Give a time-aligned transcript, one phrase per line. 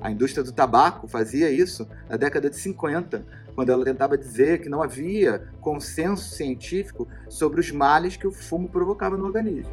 [0.00, 3.24] A indústria do tabaco fazia isso na década de 50,
[3.54, 8.68] quando ela tentava dizer que não havia consenso científico sobre os males que o fumo
[8.68, 9.70] provocava no organismo.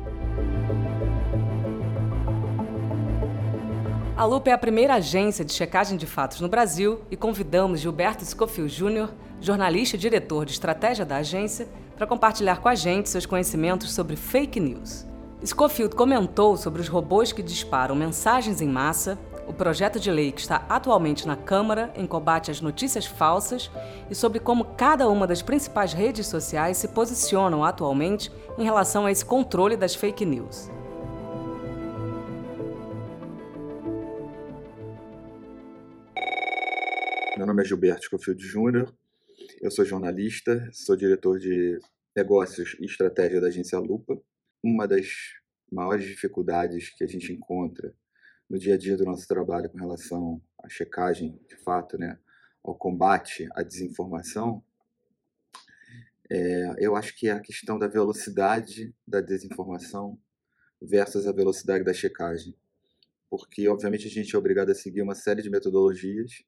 [4.18, 8.26] A Lupa é a primeira agência de checagem de fatos no Brasil e convidamos Gilberto
[8.26, 9.10] Scofield Jr.,
[9.40, 14.15] jornalista e diretor de estratégia da agência, para compartilhar com a gente seus conhecimentos sobre
[14.15, 15.06] fake news.
[15.46, 20.41] Scofield comentou sobre os robôs que disparam mensagens em massa, o projeto de lei que
[20.41, 23.70] está atualmente na Câmara em combate às notícias falsas
[24.09, 29.11] e sobre como cada uma das principais redes sociais se posicionam atualmente em relação a
[29.11, 30.71] esse controle das fake news.
[37.38, 38.91] Meu nome é Gilberto Scofield Júnior,
[39.61, 41.80] eu sou jornalista, sou diretor de
[42.16, 44.19] negócios e estratégia da agência Lupa.
[44.70, 45.07] Uma das
[45.71, 47.95] maiores dificuldades que a gente encontra
[48.49, 52.19] no dia a dia do nosso trabalho com relação à checagem, de fato, né,
[52.61, 54.61] ao combate à desinformação,
[56.30, 60.19] é, eu acho que é a questão da velocidade da desinformação
[60.81, 62.53] versus a velocidade da checagem.
[63.30, 66.44] Porque, obviamente, a gente é obrigado a seguir uma série de metodologias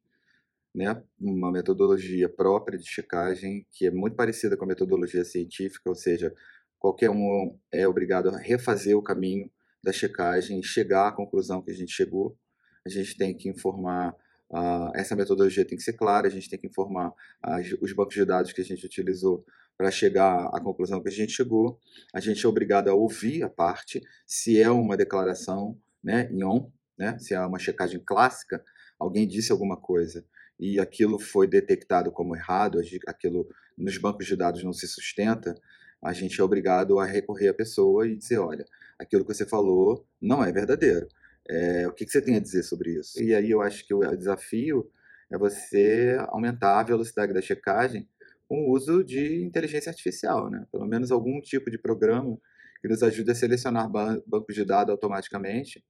[0.74, 5.96] né, uma metodologia própria de checagem que é muito parecida com a metodologia científica, ou
[5.96, 6.34] seja,
[6.80, 9.52] qualquer um é obrigado a refazer o caminho
[9.84, 12.38] da checagem e chegar à conclusão que a gente chegou.
[12.86, 14.16] A gente tem que informar,
[14.50, 18.16] uh, essa metodologia tem que ser clara, a gente tem que informar uh, os bancos
[18.16, 19.46] de dados que a gente utilizou
[19.78, 21.80] para chegar à conclusão que a gente chegou.
[22.14, 26.72] A gente é obrigado a ouvir a parte, se é uma declaração né, em on,
[26.98, 28.64] né, se é uma checagem clássica,
[28.98, 30.26] alguém disse alguma coisa
[30.60, 35.56] e aquilo foi detectado como errado, aquilo nos bancos de dados não se sustenta,
[36.02, 38.66] a gente é obrigado a recorrer à pessoa e dizer, olha,
[38.98, 41.08] aquilo que você falou não é verdadeiro.
[41.50, 43.22] É, o que, que você tem a dizer sobre isso?
[43.22, 44.90] E aí eu acho que o desafio
[45.32, 48.08] é você aumentar a velocidade da checagem
[48.48, 50.66] com o uso de inteligência artificial, né?
[50.72, 52.38] Pelo menos algum tipo de programa
[52.82, 55.84] que nos ajude a selecionar bancos de dados automaticamente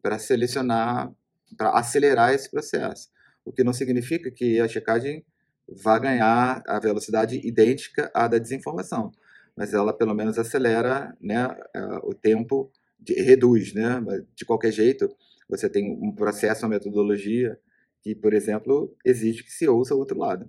[0.00, 1.12] para selecionar,
[1.56, 3.12] para acelerar esse processo
[3.44, 5.24] o que não significa que a checagem
[5.82, 9.10] vá ganhar a velocidade idêntica à da desinformação,
[9.56, 11.48] mas ela pelo menos acelera né,
[12.02, 13.74] o tempo, de, reduz.
[13.74, 14.00] Né?
[14.34, 15.08] De qualquer jeito,
[15.48, 17.58] você tem um processo, uma metodologia
[18.02, 20.48] que, por exemplo, exige que se ouça o outro lado.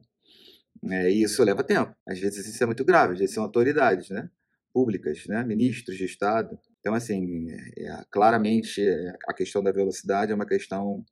[0.89, 1.95] É, e isso leva tempo.
[2.07, 4.29] Às vezes isso é muito grave, às vezes são autoridades né,
[4.73, 6.59] públicas, né, ministros de Estado.
[6.79, 8.81] Então, assim, é, é, claramente
[9.27, 11.05] a questão da velocidade é uma questão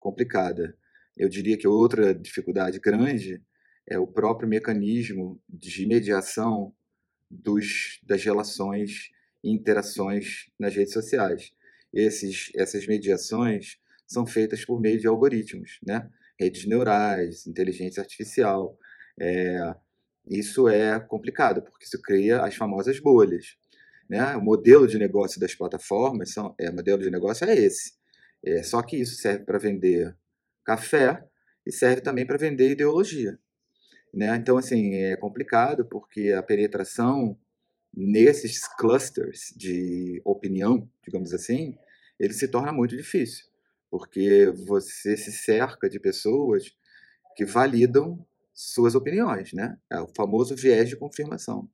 [0.00, 0.76] complicada.
[1.16, 3.40] Eu diria que outra dificuldade grande
[3.88, 6.72] é o próprio mecanismo de mediação
[7.32, 9.10] dos, das relações
[9.42, 11.52] e interações nas redes sociais.
[11.92, 16.08] Esses, essas mediações são feitas por meio de algoritmos, né?
[16.38, 18.78] redes neurais, inteligência artificial.
[19.18, 19.74] É,
[20.28, 23.56] isso é complicado, porque isso cria as famosas bolhas.
[24.08, 24.36] Né?
[24.36, 27.94] O modelo de negócio das plataformas, são, é, modelo de negócio é esse.
[28.44, 30.16] É, só que isso serve para vender
[30.64, 31.24] café
[31.66, 33.38] e serve também para vender ideologia.
[34.12, 34.36] Né?
[34.36, 37.38] Então, assim, é complicado porque a penetração
[37.94, 41.76] nesses clusters de opinião, digamos assim,
[42.18, 43.46] ele se torna muito difícil,
[43.90, 46.74] porque você se cerca de pessoas
[47.36, 48.24] que validam
[48.54, 49.78] suas opiniões, né?
[49.90, 51.68] É o famoso viés de confirmação.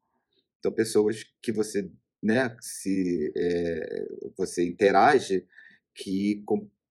[0.59, 1.91] Então, pessoas que você,
[2.22, 5.47] né, se é, você interage,
[5.94, 6.44] que,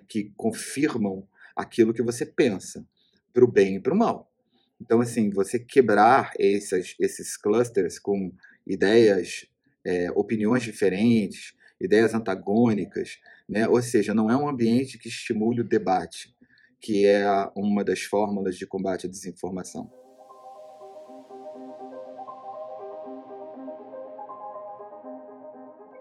[0.08, 2.86] que confirmam aquilo que você pensa,
[3.34, 4.32] para o bem e para o mal.
[4.80, 8.32] Então, assim, você quebrar esses, esses clusters com
[8.66, 9.48] ideias,
[9.84, 13.68] é, opiniões diferentes, ideias antagônicas, né?
[13.68, 16.36] ou seja, não é um ambiente que estimule o debate,
[16.80, 19.92] que é uma das fórmulas de combate à desinformação.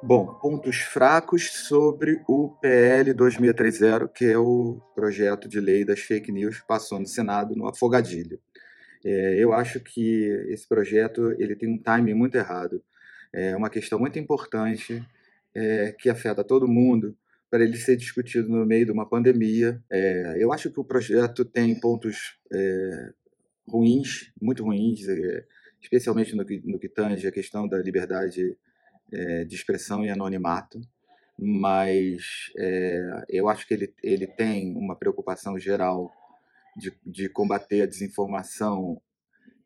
[0.03, 6.31] Bom, pontos fracos sobre o PL 2630, que é o projeto de lei das fake
[6.31, 8.39] news passou no Senado no afogadilho.
[9.07, 12.83] É, eu acho que esse projeto ele tem um timing muito errado.
[13.33, 15.01] É uma questão muito importante
[15.55, 17.17] é, que afeta todo mundo
[17.49, 19.81] para ele ser discutido no meio de uma pandemia.
[19.89, 23.13] É, eu acho que o projeto tem pontos é,
[23.69, 25.45] ruins, muito ruins, é,
[25.81, 28.57] especialmente no que, no que tange a questão da liberdade
[29.13, 30.81] é, de expressão e anonimato,
[31.39, 36.13] mas é, eu acho que ele, ele tem uma preocupação geral
[36.77, 39.01] de, de combater a desinformação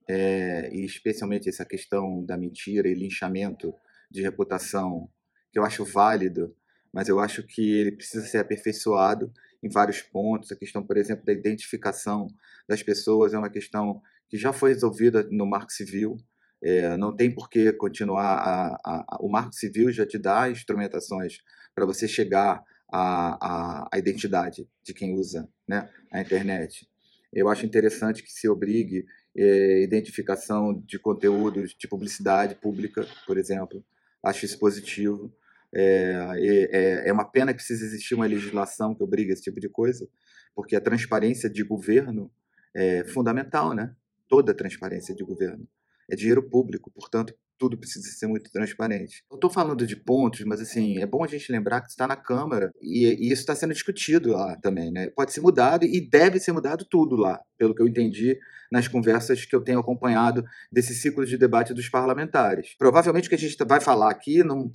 [0.08, 3.74] é, e especialmente essa questão da mentira e linchamento
[4.10, 5.08] de reputação,
[5.52, 6.54] que eu acho válido,
[6.92, 10.50] mas eu acho que ele precisa ser aperfeiçoado em vários pontos.
[10.50, 12.26] A questão, por exemplo, da identificação
[12.68, 16.16] das pessoas é uma questão que já foi resolvida no Marco Civil.
[16.62, 18.24] É, não tem por que continuar.
[18.24, 21.38] A, a, a, o Marco Civil já te dá instrumentações
[21.74, 22.62] para você chegar
[22.92, 26.88] à, identidade de quem usa né, a internet.
[27.32, 29.06] Eu acho interessante que se obrigue
[29.36, 33.84] é, identificação de conteúdos de publicidade pública, por exemplo.
[34.22, 35.32] Acho isso positivo.
[35.72, 39.68] É, é, é uma pena que precise existir uma legislação que obrigue esse tipo de
[39.68, 40.08] coisa,
[40.54, 42.30] porque a transparência de governo
[42.74, 43.94] é fundamental, né?
[44.28, 45.68] Toda transparência de governo.
[46.10, 49.22] É dinheiro público, portanto, tudo precisa ser muito transparente.
[49.30, 52.16] Eu estou falando de pontos, mas assim, é bom a gente lembrar que está na
[52.16, 55.10] Câmara e, e isso está sendo discutido lá também, né?
[55.14, 58.38] Pode ser mudado e deve ser mudado tudo lá, pelo que eu entendi
[58.72, 60.42] nas conversas que eu tenho acompanhado
[60.72, 62.74] desse ciclo de debate dos parlamentares.
[62.78, 64.70] Provavelmente o que a gente vai falar aqui não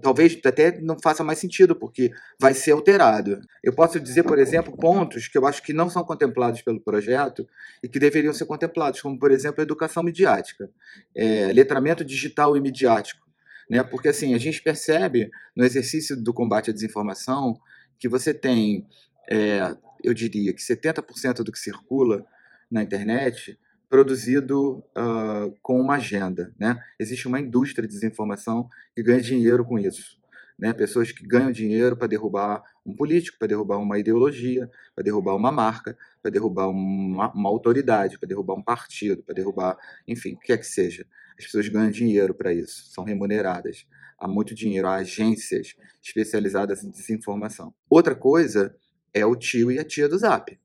[0.00, 3.40] talvez até não faça mais sentido, porque vai ser alterado.
[3.62, 7.46] Eu posso dizer, por exemplo, pontos que eu acho que não são contemplados pelo projeto
[7.82, 10.70] e que deveriam ser contemplados, como, por exemplo, a educação midiática,
[11.14, 13.26] é, letramento digital e midiático.
[13.68, 13.82] Né?
[13.82, 17.58] Porque, assim, a gente percebe no exercício do combate à desinformação
[17.98, 18.86] que você tem,
[19.28, 22.24] é, eu diria que 70% do que circula
[22.70, 26.52] na internet produzido uh, com uma agenda.
[26.58, 26.78] Né?
[26.98, 30.18] Existe uma indústria de desinformação que ganha dinheiro com isso.
[30.58, 30.72] Né?
[30.72, 35.52] Pessoas que ganham dinheiro para derrubar um político, para derrubar uma ideologia, para derrubar uma
[35.52, 40.52] marca, para derrubar uma, uma autoridade, para derrubar um partido, para derrubar, enfim, o que
[40.52, 41.06] é que seja.
[41.38, 43.86] As pessoas ganham dinheiro para isso, são remuneradas.
[44.18, 47.74] Há muito dinheiro, há agências especializadas em desinformação.
[47.90, 48.74] Outra coisa
[49.12, 50.58] é o tio e a tia do Zap.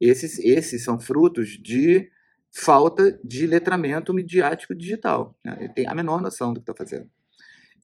[0.00, 2.10] Esses, esses são frutos de
[2.54, 5.36] falta de letramento midiático digital.
[5.44, 5.56] Né?
[5.58, 7.10] Ele tem a menor noção do que está fazendo.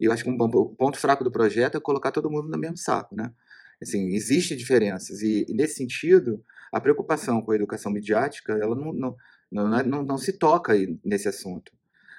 [0.01, 2.57] E eu acho que um, o ponto fraco do projeto é colocar todo mundo no
[2.57, 3.17] mesmo saco.
[3.17, 3.33] Né?
[3.83, 5.23] Assim, Existem diferenças.
[5.23, 9.17] E, e, nesse sentido, a preocupação com a educação midiática ela não, não,
[9.51, 10.73] não, é, não, não se toca
[11.05, 11.73] nesse assunto.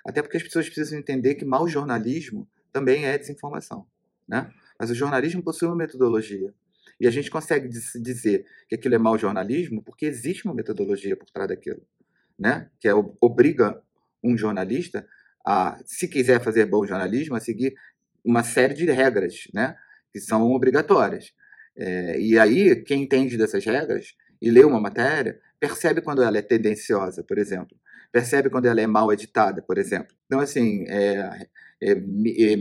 [0.06, 3.88] Até porque as pessoas precisam entender que mau jornalismo também é desinformação.
[4.28, 4.52] Né?
[4.78, 6.54] Mas o jornalismo possui uma metodologia.
[7.00, 11.30] E a gente consegue dizer que aquilo é mau jornalismo porque existe uma metodologia por
[11.30, 11.82] trás daquilo
[12.42, 13.80] né, que é, obriga
[14.24, 15.06] um jornalista
[15.46, 17.76] a, se quiser fazer bom jornalismo, a seguir
[18.26, 19.76] uma série de regras, né,
[20.12, 21.32] que são obrigatórias.
[21.78, 26.42] É, e aí, quem entende dessas regras e lê uma matéria, percebe quando ela é
[26.42, 27.78] tendenciosa, por exemplo.
[28.12, 30.14] Percebe quando ela é mal editada, por exemplo.
[30.26, 31.48] Então, assim, é,
[31.82, 31.96] é,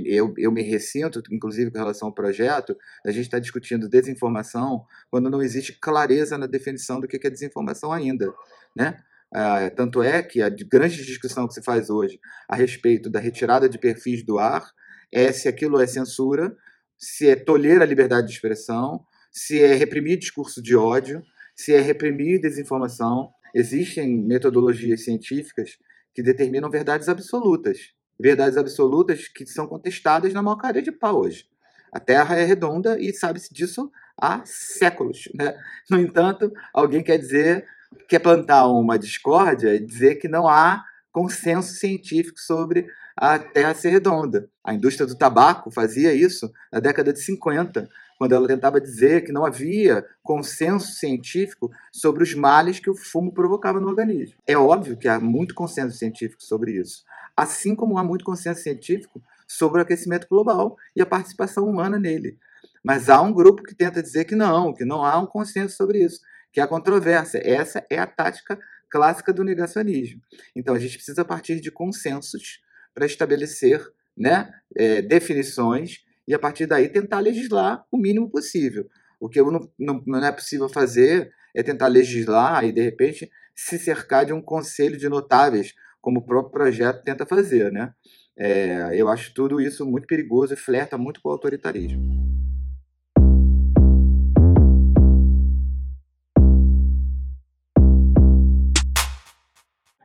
[0.05, 5.31] eu, eu me ressinto, inclusive com relação ao projeto, a gente está discutindo desinformação quando
[5.31, 8.33] não existe clareza na definição do que é desinformação ainda.
[8.77, 8.97] Né?
[9.33, 12.19] Ah, tanto é que a grande discussão que se faz hoje
[12.49, 14.69] a respeito da retirada de perfis do ar
[15.13, 16.57] é se aquilo é censura,
[16.99, 21.23] se é tolher a liberdade de expressão, se é reprimir discurso de ódio,
[21.55, 23.31] se é reprimir desinformação.
[23.55, 25.79] Existem metodologias científicas
[26.15, 27.93] que determinam verdades absolutas.
[28.19, 31.47] Verdades absolutas que são contestadas na maior cara de pau hoje.
[31.93, 33.91] A Terra é redonda e sabe-se disso
[34.21, 35.29] há séculos.
[35.35, 35.57] Né?
[35.89, 37.67] No entanto, alguém quer dizer
[38.09, 43.91] quer plantar uma discórdia e dizer que não há consenso científico sobre a Terra ser
[43.91, 44.49] redonda.
[44.65, 47.89] A indústria do tabaco fazia isso na década de 50,
[48.19, 53.33] quando ela tentava dizer que não havia consenso científico sobre os males que o fumo
[53.33, 54.37] provocava no organismo.
[54.47, 57.05] É óbvio que há muito consenso científico sobre isso,
[57.37, 62.39] assim como há muito consenso científico sobre o aquecimento global e a participação humana nele.
[62.85, 66.05] Mas há um grupo que tenta dizer que não, que não há um consenso sobre
[66.05, 66.21] isso
[66.53, 67.41] que é a controvérsia.
[67.45, 68.59] Essa é a tática
[68.91, 70.21] clássica do negacionismo.
[70.55, 72.61] Então, a gente precisa partir de consensos
[72.93, 73.81] para estabelecer
[74.17, 78.89] né, é, definições e, a partir daí, tentar legislar o mínimo possível.
[79.21, 83.79] O que não, não, não é possível fazer é tentar legislar e, de repente, se
[83.79, 87.71] cercar de um conselho de notáveis, como o próprio projeto tenta fazer.
[87.71, 87.93] Né?
[88.37, 92.20] É, eu acho tudo isso muito perigoso e flerta muito com o autoritarismo.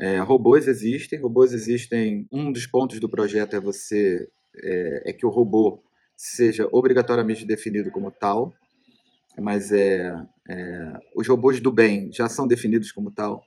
[0.05, 2.27] É, robôs existem, robôs existem.
[2.31, 5.81] Um dos pontos do projeto é você é, é, que o robô
[6.15, 8.53] seja obrigatoriamente definido como tal,
[9.39, 10.13] mas é,
[10.47, 13.43] é, os robôs do bem já são definidos como tal.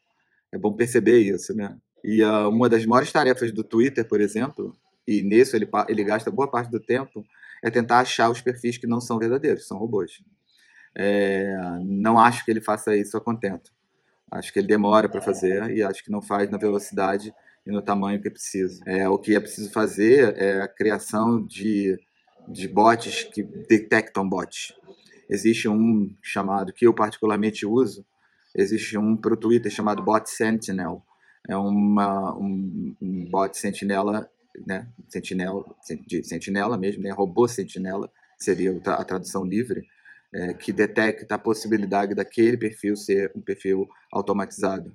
[0.50, 1.78] É bom perceber isso, né?
[2.02, 6.28] E uh, uma das maiores tarefas do Twitter, por exemplo, e nisso ele, ele gasta
[6.28, 7.24] boa parte do tempo,
[7.62, 10.20] é tentar achar os perfis que não são verdadeiros, são robôs.
[10.92, 13.70] É, não acho que ele faça isso a contento.
[14.30, 17.32] Acho que ele demora para fazer e acho que não faz na velocidade
[17.66, 18.80] e no tamanho que é preciso.
[18.86, 21.98] É, o que é preciso fazer é a criação de,
[22.46, 24.72] de bots que detectam bots.
[25.28, 28.04] Existe um chamado, que eu particularmente uso,
[28.54, 31.02] existe um para o Twitter chamado Bot Sentinel.
[31.46, 34.28] É uma, um, um bot sentinela,
[34.66, 34.88] né?
[35.08, 35.64] Sentinela,
[36.06, 37.10] de sentinela mesmo, né?
[37.10, 39.86] Robô sentinela, seria a tradução livre,
[40.32, 44.94] é, que detecta a possibilidade daquele perfil ser um perfil automatizado.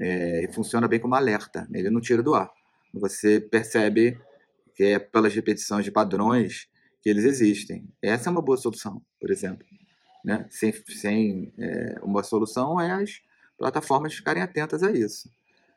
[0.00, 2.50] É, e funciona bem como alerta, ele não tira do ar.
[2.94, 4.18] Você percebe
[4.74, 6.68] que é pelas repetições de padrões
[7.02, 7.88] que eles existem.
[8.00, 9.66] Essa é uma boa solução, por exemplo.
[10.24, 10.46] Né?
[10.50, 13.20] Sem, sem é, uma solução é as
[13.58, 15.30] plataformas ficarem atentas a isso.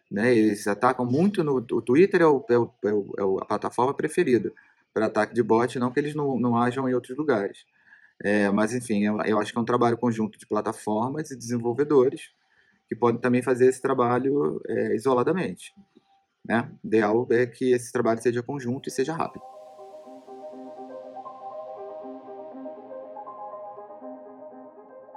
[0.09, 0.35] Né?
[0.35, 4.53] Eles atacam muito no o Twitter é, o, é, o, é, é a plataforma preferida
[4.93, 7.65] para ataque de bot, não que eles não, não ajam em outros lugares.
[8.23, 12.31] É, mas enfim, eu, eu, acho que é um trabalho conjunto de plataformas e desenvolvedores
[12.87, 15.75] que podem também fazer esse trabalho é, isoladamente.
[16.45, 16.71] Né?
[16.81, 19.43] O ideal é que esse trabalho seja conjunto e seja rápido.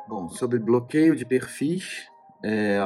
[0.08, 2.08] Bom, sobre bloqueio de perfis
[2.44, 2.78] é,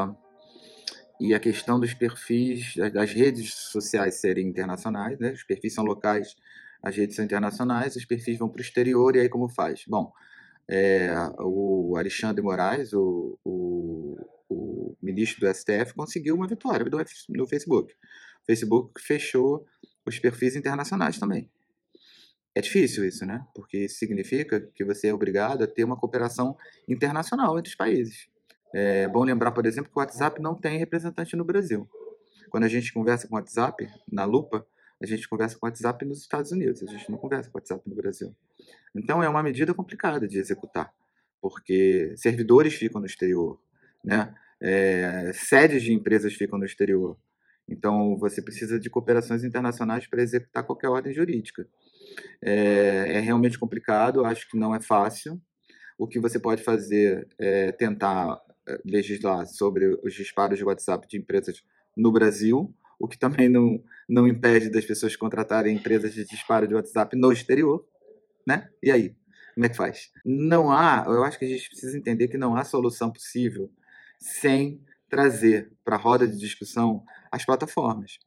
[1.18, 5.32] e a questão dos perfis das redes sociais serem internacionais, né?
[5.32, 6.36] os perfis são locais,
[6.82, 9.84] as redes são internacionais, os perfis vão para o exterior e aí como faz?
[9.86, 10.12] Bom,
[10.68, 14.16] é, o Alexandre Moraes, o, o,
[14.48, 17.92] o, ministro do STF, conseguiu uma vitória do, no Facebook.
[18.42, 19.66] O Facebook fechou
[20.06, 21.50] os perfis internacionais também.
[22.54, 23.44] É difícil isso, né?
[23.54, 26.56] Porque significa que você é obrigado a ter uma cooperação
[26.88, 28.28] internacional entre os países.
[28.72, 31.88] É bom lembrar, por exemplo, que o WhatsApp não tem representante no Brasil.
[32.48, 34.66] Quando a gente conversa com o WhatsApp, na lupa,
[35.00, 37.60] a gente conversa com o WhatsApp nos Estados Unidos, a gente não conversa com o
[37.60, 38.34] WhatsApp no Brasil.
[38.94, 40.92] Então é uma medida complicada de executar,
[41.40, 43.58] porque servidores ficam no exterior,
[44.04, 44.34] né?
[44.62, 47.16] É, sedes de empresas ficam no exterior.
[47.66, 51.66] Então você precisa de cooperações internacionais para executar qualquer ordem jurídica.
[52.42, 55.40] É, é, realmente complicado, acho que não é fácil.
[55.96, 61.16] O que você pode fazer é tentar é, legislar sobre os disparos de WhatsApp de
[61.16, 61.62] empresas
[61.96, 66.74] no Brasil, o que também não, não impede das pessoas contratarem empresas de disparo de
[66.74, 67.84] WhatsApp no exterior,
[68.46, 68.68] né?
[68.82, 69.16] E aí?
[69.54, 70.10] Como é que faz?
[70.24, 73.70] Não há, eu acho que a gente precisa entender que não há solução possível
[74.18, 77.02] sem trazer para a roda de discussão
[77.32, 78.18] as plataformas.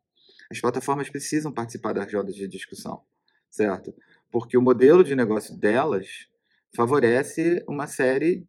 [0.52, 3.02] As plataformas precisam participar das rodas de discussão
[3.54, 3.94] certo?
[4.32, 6.28] Porque o modelo de negócio delas
[6.76, 8.46] favorece uma série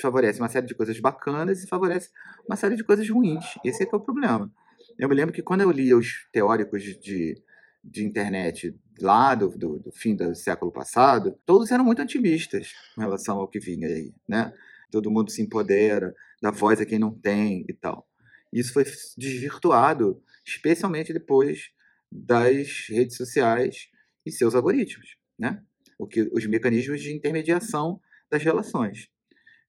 [0.00, 2.10] favorece uma série de coisas bacanas e favorece
[2.48, 3.44] uma série de coisas ruins.
[3.64, 4.50] Esse é que é o problema.
[4.98, 7.42] Eu me lembro que quando eu lia os teóricos de,
[7.82, 13.00] de internet lá do, do, do, fim do século passado, todos eram muito otimistas com
[13.00, 14.52] relação ao que vinha aí, né?
[14.90, 18.08] Todo mundo se empodera, dá voz a quem não tem e tal.
[18.52, 18.84] Isso foi
[19.18, 21.70] desvirtuado, especialmente depois
[22.10, 23.88] das redes sociais
[24.24, 25.60] e seus algoritmos, né?
[25.98, 29.08] O que, os mecanismos de intermediação das relações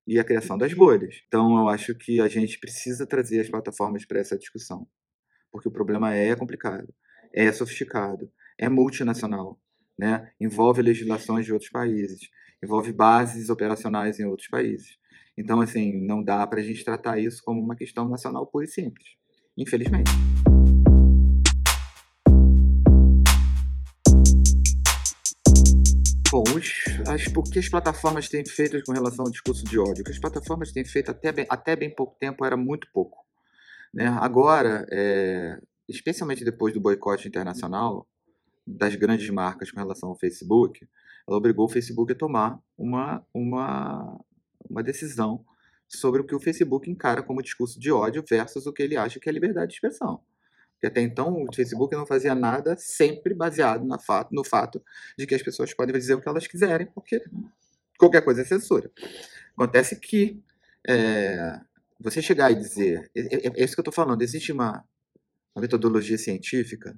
[0.08, 1.16] e a criação das bolhas.
[1.28, 4.88] Então, eu acho que a gente precisa trazer as plataformas para essa discussão,
[5.56, 6.94] porque o problema é complicado,
[7.34, 9.58] é sofisticado, é multinacional,
[9.98, 10.30] né?
[10.38, 12.30] envolve legislações de outros países,
[12.62, 14.98] envolve bases operacionais em outros países.
[15.38, 18.68] Então, assim, não dá para a gente tratar isso como uma questão nacional pura e
[18.68, 19.08] simples,
[19.58, 20.12] infelizmente.
[26.30, 26.44] Bom,
[27.08, 30.02] as, o que as plataformas têm feito com relação ao discurso de ódio?
[30.02, 33.25] O que as plataformas têm feito até bem, até bem pouco tempo era muito pouco.
[33.96, 34.08] Né?
[34.08, 38.06] Agora, é, especialmente depois do boicote internacional
[38.68, 40.86] das grandes marcas com relação ao Facebook,
[41.26, 44.20] ela obrigou o Facebook a tomar uma, uma,
[44.70, 45.46] uma decisão
[45.88, 49.18] sobre o que o Facebook encara como discurso de ódio versus o que ele acha
[49.18, 50.20] que é liberdade de expressão.
[50.74, 54.84] Porque até então o Facebook não fazia nada sempre baseado na fato, no fato
[55.18, 57.24] de que as pessoas podem dizer o que elas quiserem, porque
[57.98, 58.92] qualquer coisa é censura.
[59.54, 60.44] Acontece que
[60.86, 61.62] é,
[62.06, 63.10] você chegar e dizer.
[63.16, 64.22] É, é, é isso que eu estou falando.
[64.22, 64.84] Existe uma,
[65.56, 66.96] uma metodologia científica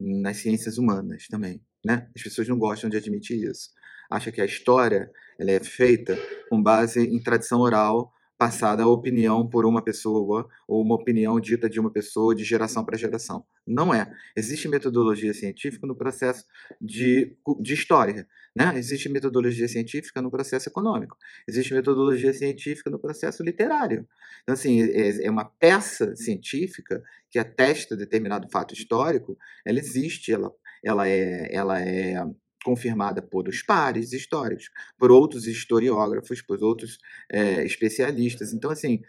[0.00, 1.60] nas ciências humanas também.
[1.84, 2.08] Né?
[2.16, 3.70] As pessoas não gostam de admitir isso.
[4.10, 9.46] Acha que a história ela é feita com base em tradição oral passada a opinião
[9.46, 13.44] por uma pessoa ou uma opinião dita de uma pessoa de geração para geração.
[13.66, 14.10] Não é.
[14.36, 16.44] Existe metodologia científica no processo
[16.80, 18.28] de, de história.
[18.54, 18.78] Né?
[18.78, 21.16] Existe metodologia científica no processo econômico.
[21.48, 24.06] Existe metodologia científica no processo literário.
[24.42, 30.52] Então, assim, é, é uma peça científica que atesta determinado fato histórico, ela existe, ela,
[30.82, 32.24] ela é, ela é
[32.64, 36.98] confirmada por os pares históricos, por outros historiógrafos, por outros
[37.30, 38.52] é, especialistas.
[38.52, 39.00] Então, assim,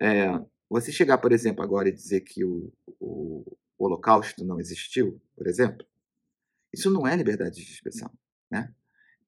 [0.00, 0.28] é,
[0.68, 3.44] você chegar, por exemplo, agora e dizer que o, o,
[3.78, 5.86] o Holocausto não existiu, por exemplo,
[6.72, 8.10] isso não é liberdade de expressão.
[8.50, 8.72] né?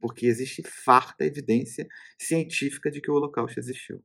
[0.00, 1.86] Porque existe farta evidência
[2.18, 4.02] científica de que o Holocausto existiu.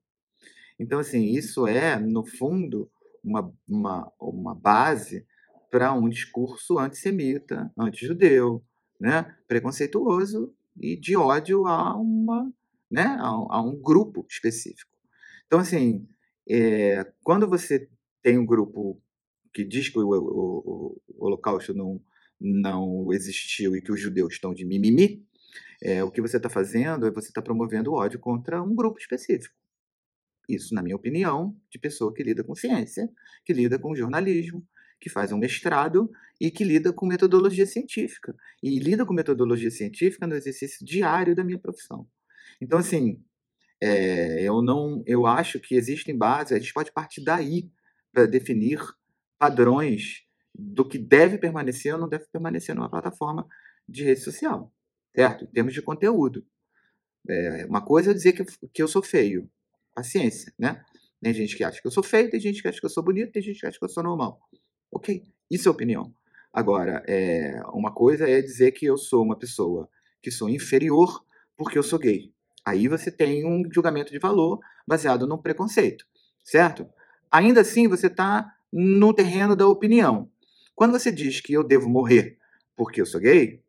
[0.77, 2.89] Então, assim, isso é, no fundo,
[3.23, 5.25] uma, uma, uma base
[5.69, 8.63] para um discurso antissemita, antijudeu,
[8.99, 9.35] né?
[9.47, 12.51] preconceituoso e de ódio a, uma,
[12.89, 13.03] né?
[13.19, 14.91] a, a um grupo específico.
[15.47, 16.07] Então, assim,
[16.47, 17.89] é, quando você
[18.21, 19.01] tem um grupo
[19.53, 22.01] que diz que o, o, o Holocausto não,
[22.39, 25.25] não existiu e que os judeus estão de mimimi,
[25.81, 29.55] é, o que você está fazendo é você está promovendo ódio contra um grupo específico.
[30.47, 33.09] Isso, na minha opinião, de pessoa que lida com ciência,
[33.45, 34.65] que lida com jornalismo,
[34.99, 38.35] que faz um mestrado e que lida com metodologia científica.
[38.61, 42.07] E lida com metodologia científica no exercício diário da minha profissão.
[42.61, 43.23] Então, assim,
[43.81, 47.69] é, eu não, eu acho que existem bases, a gente pode partir daí
[48.11, 48.81] para definir
[49.37, 53.47] padrões do que deve permanecer ou não deve permanecer numa plataforma
[53.87, 54.73] de rede social,
[55.15, 55.45] certo?
[55.45, 56.45] Em termos de conteúdo.
[57.27, 59.49] É, uma coisa é dizer que, que eu sou feio,
[59.93, 60.83] Paciência, né?
[61.21, 63.03] Tem gente que acha que eu sou feio, tem gente que acha que eu sou
[63.03, 64.39] bonito, tem gente que acha que eu sou normal.
[64.91, 66.13] Ok, isso é opinião.
[66.51, 69.87] Agora, é, uma coisa é dizer que eu sou uma pessoa
[70.21, 71.23] que sou inferior
[71.55, 72.33] porque eu sou gay.
[72.65, 76.05] Aí você tem um julgamento de valor baseado num preconceito,
[76.43, 76.87] certo?
[77.31, 80.29] Ainda assim, você está no terreno da opinião.
[80.75, 82.37] Quando você diz que eu devo morrer
[82.75, 83.61] porque eu sou gay,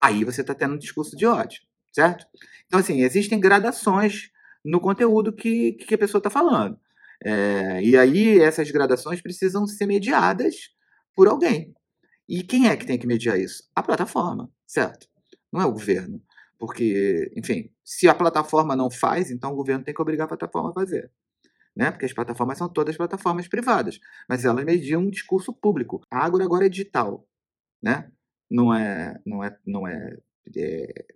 [0.00, 2.26] aí você está tendo um discurso de ódio, certo?
[2.66, 4.30] Então, assim, existem gradações
[4.64, 6.78] no conteúdo que, que a pessoa está falando.
[7.24, 10.70] É, e aí essas gradações precisam ser mediadas
[11.14, 11.74] por alguém.
[12.28, 13.68] E quem é que tem que mediar isso?
[13.74, 15.08] A plataforma, certo?
[15.52, 16.22] Não é o governo.
[16.58, 20.70] Porque, enfim, se a plataforma não faz, então o governo tem que obrigar a plataforma
[20.70, 21.10] a fazer.
[21.74, 21.90] Né?
[21.90, 26.00] Porque as plataformas são todas plataformas privadas, mas elas mediam um discurso público.
[26.10, 27.26] A Ágora agora é digital,
[27.80, 28.10] né?
[28.50, 30.16] Não é, não é, não é,
[30.56, 31.06] é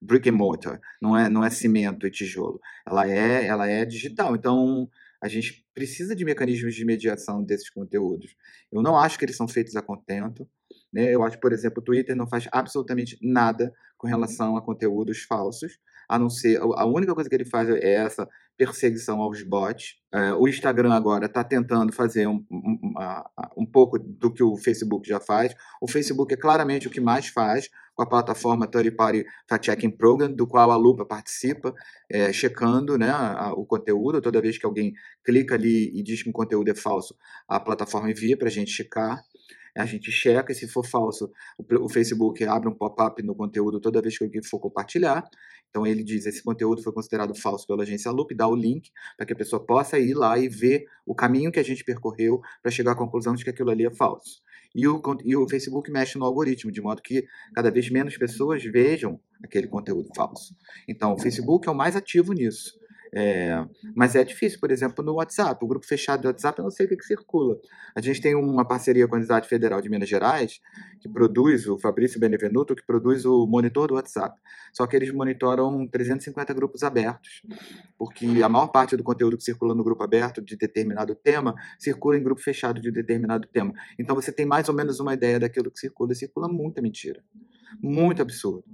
[0.00, 2.60] brick and mortar, não é, não é cimento e tijolo.
[2.86, 4.34] Ela é, ela é digital.
[4.34, 4.88] Então,
[5.26, 8.34] a gente precisa de mecanismos de mediação desses conteúdos.
[8.70, 10.48] Eu não acho que eles são feitos a contento.
[10.96, 11.14] Né?
[11.14, 15.78] Eu acho, por exemplo, o Twitter não faz absolutamente nada com relação a conteúdos falsos,
[16.08, 16.58] a não ser.
[16.58, 19.96] A única coisa que ele faz é essa perseguição aos bots.
[20.10, 22.94] É, o Instagram agora está tentando fazer um, um,
[23.58, 25.54] um, pouco do que o Facebook já faz.
[25.82, 29.90] O Facebook é claramente o que mais faz com a plataforma Third Party Fact Checking
[29.90, 31.74] Program, do qual a Lupa participa,
[32.10, 34.22] é, checando né, a, o conteúdo.
[34.22, 37.14] Toda vez que alguém clica ali e diz que um conteúdo é falso,
[37.46, 39.20] a plataforma envia para a gente checar
[39.76, 43.80] a gente checa, e se for falso, o, o Facebook abre um pop-up no conteúdo
[43.80, 45.28] toda vez que alguém for compartilhar.
[45.68, 49.26] Então ele diz: esse conteúdo foi considerado falso pela agência Loop, dá o link para
[49.26, 52.70] que a pessoa possa ir lá e ver o caminho que a gente percorreu para
[52.70, 54.40] chegar à conclusão de que aquilo ali é falso.
[54.74, 58.62] E o, e o Facebook mexe no algoritmo, de modo que cada vez menos pessoas
[58.62, 60.54] vejam aquele conteúdo falso.
[60.88, 62.78] Então o Facebook é o mais ativo nisso.
[63.14, 63.64] É,
[63.94, 66.86] mas é difícil, por exemplo, no WhatsApp, o grupo fechado do WhatsApp, eu não sei
[66.86, 67.56] o que, que circula.
[67.94, 70.60] A gente tem uma parceria com a Universidade Federal de Minas Gerais,
[71.00, 74.38] que produz, o Fabrício Benevenuto, que produz o monitor do WhatsApp.
[74.72, 77.42] Só que eles monitoram 350 grupos abertos,
[77.98, 82.16] porque a maior parte do conteúdo que circula no grupo aberto de determinado tema circula
[82.16, 83.72] em grupo fechado de determinado tema.
[83.98, 87.22] Então você tem mais ou menos uma ideia daquilo que circula, e circula muita mentira.
[87.80, 88.64] Muito absurdo.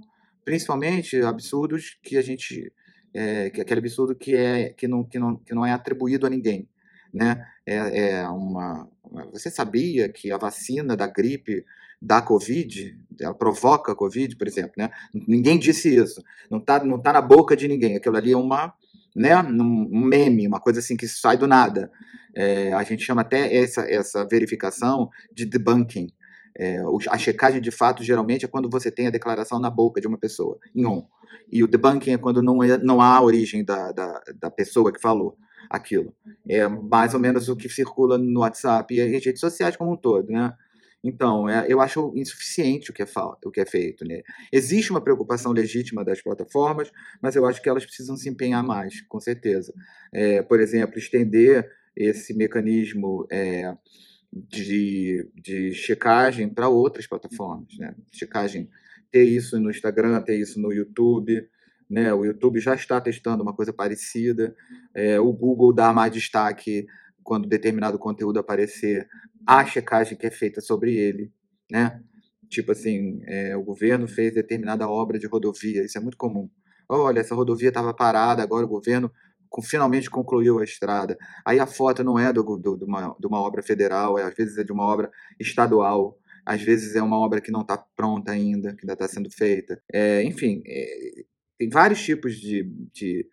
[0.43, 2.71] Principalmente absurdos que a gente
[3.13, 6.29] é, que aquele absurdo que é que não, que não, que não é atribuído a
[6.29, 6.67] ninguém,
[7.13, 7.45] né?
[7.65, 8.89] É, é uma,
[9.31, 11.63] você sabia que a vacina da gripe
[12.01, 14.89] da Covid, ela provoca Covid, por exemplo, né?
[15.13, 17.95] Ninguém disse isso, não está não tá na boca de ninguém.
[17.95, 18.73] Aquilo ali é uma,
[19.15, 19.37] né?
[19.37, 21.89] Um meme, uma coisa assim que sai do nada.
[22.35, 26.09] É, a gente chama até essa essa verificação de debunking.
[26.55, 26.77] É,
[27.09, 30.17] a checagem de fato geralmente é quando você tem a declaração na boca de uma
[30.17, 31.07] pessoa, em on.
[31.51, 34.91] E o debunking é quando não, é, não há a origem da, da, da pessoa
[34.91, 35.37] que falou
[35.69, 36.13] aquilo.
[36.47, 39.97] É mais ou menos o que circula no WhatsApp e as redes sociais como um
[39.97, 40.53] todo, né?
[41.03, 43.07] Então, é, eu acho insuficiente o que é,
[43.45, 44.05] o que é feito.
[44.05, 44.21] Né?
[44.51, 46.89] Existe uma preocupação legítima das plataformas,
[47.21, 49.73] mas eu acho que elas precisam se empenhar mais, com certeza.
[50.13, 53.75] É, por exemplo, estender esse mecanismo é,
[54.31, 57.77] de, de checagem para outras plataformas.
[57.77, 57.93] Né?
[58.09, 58.69] Checagem
[59.13, 61.47] ter isso no Instagram, ter isso no YouTube.
[61.87, 62.11] Né?
[62.11, 64.55] O YouTube já está testando uma coisa parecida.
[64.95, 66.87] É, o Google dá mais destaque
[67.23, 69.07] quando determinado conteúdo aparecer
[69.45, 71.31] à checagem que é feita sobre ele.
[71.71, 72.01] Né?
[72.49, 76.49] Tipo assim, é, o governo fez determinada obra de rodovia, isso é muito comum.
[76.89, 79.11] Olha, essa rodovia estava parada, agora o governo
[79.63, 81.15] finalmente concluiu a estrada.
[81.45, 84.33] Aí a foto não é do, do, de, uma, de uma obra federal, é, às
[84.33, 88.31] vezes é de uma obra estadual às vezes é uma obra que não está pronta
[88.31, 89.81] ainda, que ainda está sendo feita.
[89.91, 91.23] É, enfim, é,
[91.57, 93.27] tem vários tipos de, de,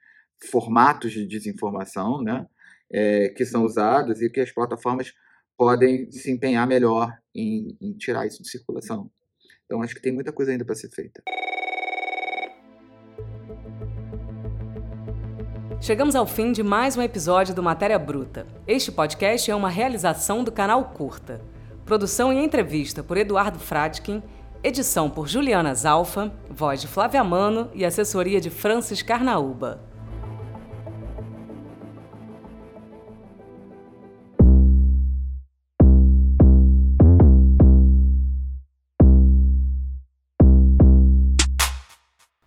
[0.51, 2.47] formatos de desinformação né,
[2.91, 5.13] é, que são usados e que as plataformas
[5.57, 9.11] podem se empenhar melhor em, em tirar isso de circulação.
[9.65, 11.23] Então, acho que tem muita coisa ainda para ser feita.
[15.81, 18.47] Chegamos ao fim de mais um episódio do Matéria Bruta.
[18.67, 21.41] Este podcast é uma realização do canal Curta.
[21.85, 24.23] Produção e entrevista por Eduardo Fradkin,
[24.63, 29.83] edição por Juliana Zalfa, voz de Flávia Mano e assessoria de Francis Carnaúba.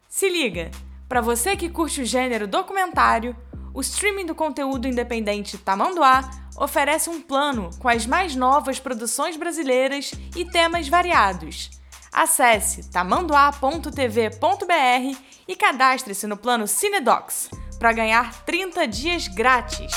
[0.07, 0.71] Se liga!
[1.09, 3.35] Para você que curte o gênero documentário,
[3.73, 10.11] o streaming do conteúdo independente Tamanduá oferece um plano com as mais novas produções brasileiras
[10.35, 11.71] e temas variados.
[12.11, 19.91] Acesse tamanduá.tv.br e cadastre-se no plano Cinedocs para ganhar 30 dias grátis.